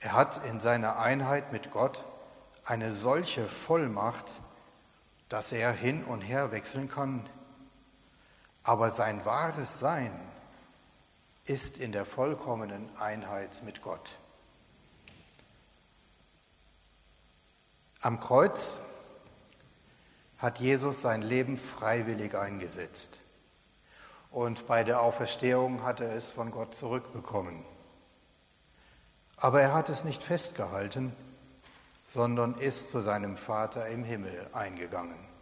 Er 0.00 0.12
hat 0.12 0.44
in 0.46 0.60
seiner 0.60 0.98
Einheit 0.98 1.52
mit 1.52 1.70
Gott 1.70 2.04
eine 2.64 2.90
solche 2.90 3.46
Vollmacht, 3.46 4.34
dass 5.28 5.52
er 5.52 5.72
hin 5.72 6.04
und 6.04 6.20
her 6.20 6.50
wechseln 6.50 6.90
kann. 6.90 7.24
Aber 8.64 8.90
sein 8.90 9.24
wahres 9.24 9.78
Sein 9.78 10.12
ist 11.44 11.76
in 11.76 11.92
der 11.92 12.06
vollkommenen 12.06 12.88
Einheit 12.98 13.62
mit 13.62 13.82
Gott. 13.82 14.16
Am 18.00 18.20
Kreuz 18.20 18.78
hat 20.38 20.58
Jesus 20.58 21.00
sein 21.00 21.22
Leben 21.22 21.58
freiwillig 21.58 22.34
eingesetzt. 22.34 23.10
Und 24.30 24.66
bei 24.66 24.82
der 24.82 25.00
Auferstehung 25.00 25.84
hat 25.84 26.00
er 26.00 26.14
es 26.14 26.28
von 26.28 26.50
Gott 26.50 26.74
zurückbekommen. 26.74 27.64
Aber 29.36 29.60
er 29.60 29.74
hat 29.74 29.88
es 29.90 30.04
nicht 30.04 30.22
festgehalten, 30.22 31.14
sondern 32.06 32.58
ist 32.58 32.90
zu 32.90 33.00
seinem 33.00 33.36
Vater 33.36 33.86
im 33.88 34.04
Himmel 34.04 34.48
eingegangen. 34.52 35.33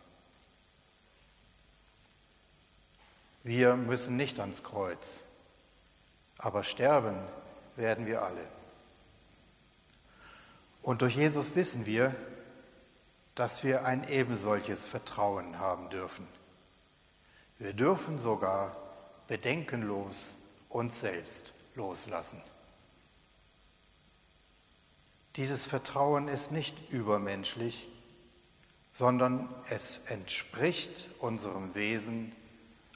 Wir 3.45 3.75
müssen 3.75 4.17
nicht 4.17 4.39
ans 4.39 4.63
Kreuz, 4.63 5.21
aber 6.39 6.63
sterben 6.63 7.17
werden 7.77 8.07
wir 8.07 8.23
alle. 8.23 8.45
Und 10.83 11.03
durch 11.03 11.17
Jesus 11.17 11.55
wissen 11.57 11.87
wir, 11.87 12.15
dass 13.35 13.65
wir 13.65 13.85
ein 13.85 14.09
ebensolches 14.09 14.85
Vertrauen 14.85 15.59
haben 15.59 15.89
dürfen. 15.91 16.27
Wir 17.59 17.73
dürfen 17.73 18.19
sogar 18.19 18.77
bedenkenlos 19.29 20.35
uns 20.69 21.01
selbst 21.01 21.53
loslassen. 21.75 22.43
Dieses 25.37 25.65
Vertrauen 25.65 26.29
ist 26.29 26.53
nicht 26.53 26.77
übermenschlich, 26.91 27.89
sondern 28.93 29.49
es 29.71 30.01
entspricht 30.07 31.09
unserem 31.21 31.75
Wesen 31.75 32.33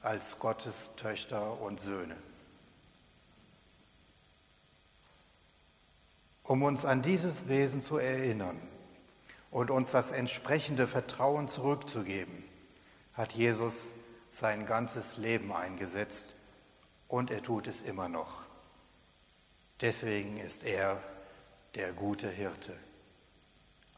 als 0.07 0.39
Gottes 0.39 0.91
Töchter 0.97 1.61
und 1.61 1.81
Söhne. 1.81 2.17
Um 6.45 6.63
uns 6.63 6.85
an 6.85 7.03
dieses 7.03 7.49
Wesen 7.49 7.83
zu 7.83 7.99
erinnern 7.99 8.57
und 9.51 9.73
uns 9.73 9.91
das 9.91 10.13
entsprechende 10.13 10.87
Vertrauen 10.87 11.49
zurückzugeben, 11.49 12.45
hat 13.15 13.33
Jesus 13.33 13.91
sein 14.33 14.65
ganzes 14.65 15.17
Leben 15.17 15.53
eingesetzt 15.53 16.27
und 17.09 17.33
er 17.33 17.43
tut 17.43 17.67
es 17.67 17.83
immer 17.83 18.09
noch. 18.09 18.43
Deswegen 19.81 20.39
ist 20.39 20.63
er 20.63 21.03
der 21.75 21.93
gute 21.93 22.31
Hirte. 22.31 22.77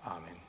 Amen. 0.02 0.47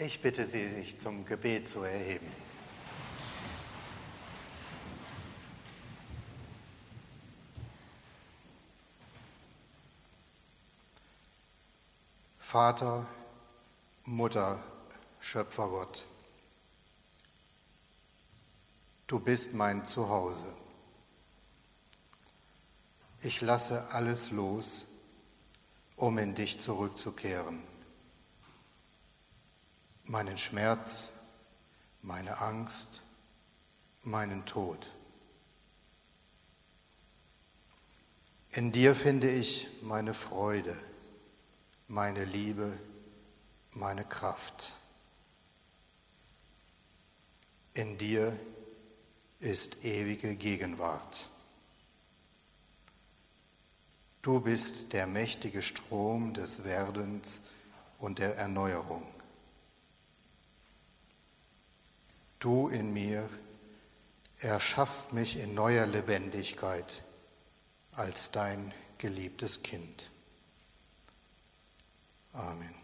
Ich 0.00 0.22
bitte 0.22 0.44
Sie, 0.48 0.68
sich 0.68 1.00
zum 1.00 1.26
Gebet 1.26 1.68
zu 1.68 1.82
erheben. 1.82 2.30
Vater, 12.38 13.08
Mutter, 14.04 14.62
Schöpfergott, 15.20 16.06
du 19.08 19.18
bist 19.18 19.52
mein 19.52 19.84
Zuhause. 19.84 20.46
Ich 23.20 23.40
lasse 23.40 23.88
alles 23.90 24.30
los, 24.30 24.84
um 25.96 26.18
in 26.18 26.36
dich 26.36 26.60
zurückzukehren. 26.60 27.64
Meinen 30.08 30.38
Schmerz, 30.38 31.08
meine 32.00 32.38
Angst, 32.38 33.02
meinen 34.02 34.46
Tod. 34.46 34.90
In 38.50 38.72
dir 38.72 38.96
finde 38.96 39.30
ich 39.30 39.66
meine 39.82 40.14
Freude, 40.14 40.78
meine 41.88 42.24
Liebe, 42.24 42.72
meine 43.72 44.02
Kraft. 44.02 44.72
In 47.74 47.98
dir 47.98 48.34
ist 49.40 49.84
ewige 49.84 50.36
Gegenwart. 50.36 51.28
Du 54.22 54.40
bist 54.40 54.94
der 54.94 55.06
mächtige 55.06 55.62
Strom 55.62 56.32
des 56.32 56.64
Werdens 56.64 57.42
und 57.98 58.18
der 58.18 58.36
Erneuerung. 58.36 59.06
Du 62.38 62.68
in 62.68 62.92
mir 62.92 63.28
erschaffst 64.38 65.12
mich 65.12 65.36
in 65.36 65.54
neuer 65.54 65.86
Lebendigkeit 65.86 67.02
als 67.92 68.30
dein 68.30 68.72
geliebtes 68.98 69.62
Kind. 69.62 70.10
Amen. 72.32 72.74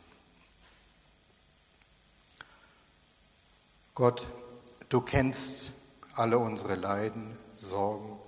Gott, 3.94 4.26
du 4.88 5.00
kennst 5.00 5.70
alle 6.14 6.38
unsere 6.38 6.74
Leiden, 6.74 7.36
Sorgen, 7.57 8.18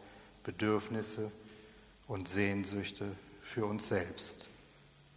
Bedürfnisse 0.45 1.33
und 2.07 2.29
Sehnsüchte 2.29 3.17
für 3.43 3.67
uns 3.67 3.89
selbst, 3.89 4.47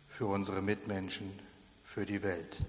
für 0.08 0.26
unsere 0.26 0.64
Mitmenschen, 0.64 1.40
für 1.84 2.08
die 2.08 2.24
Welt. 2.24 2.62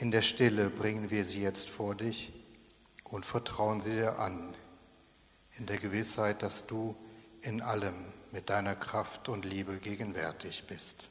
In 0.00 0.12
der 0.12 0.22
Stille 0.22 0.70
bringen 0.70 1.10
wir 1.10 1.26
sie 1.26 1.42
jetzt 1.42 1.68
vor 1.68 1.96
dich 1.96 2.32
und 3.02 3.26
vertrauen 3.26 3.80
sie 3.80 3.90
dir 3.90 4.20
an, 4.20 4.54
in 5.56 5.66
der 5.66 5.78
Gewissheit, 5.78 6.42
dass 6.42 6.68
du 6.68 6.94
in 7.42 7.60
allem 7.60 8.12
mit 8.30 8.48
deiner 8.48 8.76
Kraft 8.76 9.28
und 9.28 9.44
Liebe 9.44 9.78
gegenwärtig 9.78 10.64
bist. 10.68 11.08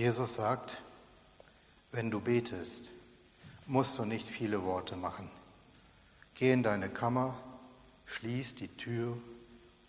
Jesus 0.00 0.32
sagt, 0.32 0.78
wenn 1.92 2.10
du 2.10 2.22
betest, 2.22 2.84
musst 3.66 3.98
du 3.98 4.06
nicht 4.06 4.26
viele 4.26 4.62
Worte 4.62 4.96
machen. 4.96 5.30
Geh 6.36 6.52
in 6.52 6.62
deine 6.62 6.88
Kammer, 6.88 7.36
schließ 8.06 8.54
die 8.54 8.74
Tür 8.78 9.18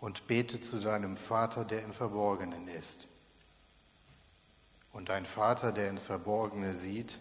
und 0.02 0.28
bete 0.28 0.60
zu 0.60 0.82
deinem 0.82 1.16
Vater, 1.16 1.64
der 1.64 1.84
im 1.84 1.94
Verborgenen 1.94 2.68
ist. 2.68 3.08
Und 4.92 5.08
dein 5.08 5.26
Vater, 5.26 5.72
der 5.72 5.90
ins 5.90 6.04
Verborgene 6.04 6.76
sieht, 6.76 7.18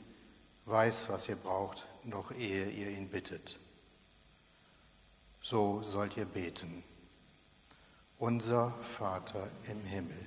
weiß, 0.64 1.10
was 1.10 1.28
ihr 1.28 1.36
braucht, 1.36 1.86
noch 2.02 2.32
ehe 2.32 2.70
ihr 2.70 2.90
ihn 2.90 3.08
bittet. 3.08 3.60
So 5.40 5.84
sollt 5.84 6.16
ihr 6.16 6.24
beten. 6.24 6.82
Unser 8.18 8.74
Vater 8.98 9.48
im 9.68 9.84
Himmel 9.84 10.26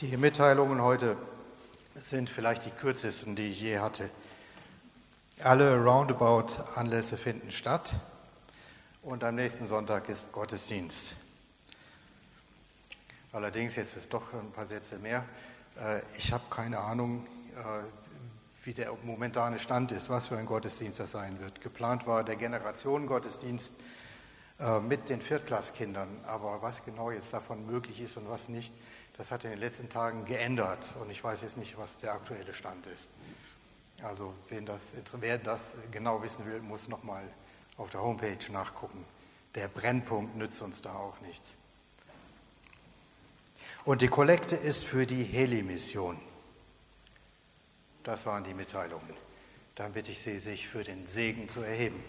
Die 0.00 0.16
Mitteilungen 0.16 0.82
heute 0.82 1.16
sind 1.94 2.28
vielleicht 2.28 2.64
die 2.64 2.70
kürzesten, 2.70 3.36
die 3.36 3.52
ich 3.52 3.60
je 3.60 3.78
hatte. 3.78 4.10
Alle 5.38 5.76
Roundabout-Anlässe 5.76 7.16
finden 7.16 7.52
statt 7.52 7.94
und 9.02 9.22
am 9.22 9.36
nächsten 9.36 9.68
Sonntag 9.68 10.08
ist 10.08 10.32
Gottesdienst. 10.32 11.14
Allerdings, 13.32 13.76
jetzt 13.76 13.96
ist 13.96 14.12
doch 14.12 14.32
ein 14.32 14.50
paar 14.50 14.66
Sätze 14.66 14.98
mehr. 14.98 15.24
Äh, 15.80 16.00
ich 16.18 16.32
habe 16.32 16.42
keine 16.50 16.80
Ahnung, 16.80 17.24
äh, 17.56 17.84
wie 18.64 18.72
der 18.72 18.92
momentane 19.04 19.60
Stand 19.60 19.92
ist, 19.92 20.10
was 20.10 20.26
für 20.26 20.36
ein 20.36 20.46
Gottesdienst 20.46 20.98
das 20.98 21.12
sein 21.12 21.38
wird. 21.38 21.60
Geplant 21.60 22.08
war 22.08 22.24
der 22.24 22.34
Generationengottesdienst 22.34 23.70
äh, 24.58 24.80
mit 24.80 25.08
den 25.08 25.20
Viertklasskindern, 25.20 26.08
aber 26.26 26.62
was 26.62 26.84
genau 26.84 27.12
jetzt 27.12 27.32
davon 27.32 27.64
möglich 27.64 28.00
ist 28.00 28.16
und 28.16 28.28
was 28.28 28.48
nicht, 28.48 28.72
das 29.16 29.30
hat 29.30 29.44
in 29.44 29.50
den 29.50 29.60
letzten 29.60 29.88
Tagen 29.88 30.24
geändert 30.24 30.92
und 31.00 31.10
ich 31.10 31.22
weiß 31.22 31.42
jetzt 31.42 31.56
nicht, 31.56 31.78
was 31.78 31.96
der 31.98 32.12
aktuelle 32.12 32.54
Stand 32.54 32.86
ist. 32.86 33.08
Also 34.02 34.34
das, 34.50 34.80
wer 35.12 35.38
das 35.38 35.74
genau 35.90 36.22
wissen 36.22 36.44
will, 36.46 36.60
muss 36.60 36.88
nochmal 36.88 37.22
auf 37.76 37.90
der 37.90 38.02
Homepage 38.02 38.52
nachgucken. 38.52 39.04
Der 39.54 39.68
Brennpunkt 39.68 40.36
nützt 40.36 40.60
uns 40.62 40.82
da 40.82 40.94
auch 40.94 41.20
nichts. 41.20 41.54
Und 43.84 44.02
die 44.02 44.08
Kollekte 44.08 44.56
ist 44.56 44.84
für 44.84 45.06
die 45.06 45.22
Heli-Mission. 45.22 46.18
Das 48.02 48.26
waren 48.26 48.44
die 48.44 48.54
Mitteilungen. 48.54 49.14
Dann 49.74 49.92
bitte 49.92 50.12
ich 50.12 50.22
Sie, 50.22 50.38
sich 50.38 50.68
für 50.68 50.84
den 50.84 51.06
Segen 51.06 51.48
zu 51.48 51.60
erheben. 51.62 52.02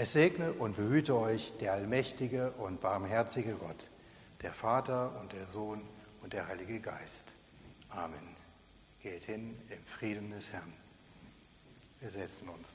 Es 0.00 0.12
segne 0.12 0.52
und 0.52 0.76
behüte 0.76 1.16
euch 1.16 1.52
der 1.60 1.72
allmächtige 1.72 2.52
und 2.52 2.80
barmherzige 2.80 3.54
Gott, 3.54 3.88
der 4.42 4.52
Vater 4.52 5.10
und 5.20 5.32
der 5.32 5.44
Sohn 5.48 5.82
und 6.22 6.32
der 6.32 6.46
Heilige 6.46 6.78
Geist. 6.78 7.24
Amen. 7.88 8.36
Geht 9.02 9.24
hin 9.24 9.60
im 9.68 9.84
Frieden 9.86 10.30
des 10.30 10.52
Herrn. 10.52 10.72
Wir 11.98 12.12
setzen 12.12 12.48
uns. 12.48 12.68